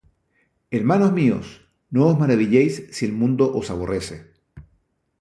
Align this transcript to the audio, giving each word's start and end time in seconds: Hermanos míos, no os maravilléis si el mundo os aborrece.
Hermanos 0.77 1.11
míos, 1.19 1.45
no 1.93 2.01
os 2.09 2.17
maravilléis 2.23 2.73
si 2.95 3.03
el 3.09 3.13
mundo 3.21 3.45
os 3.59 3.67
aborrece. 3.73 4.17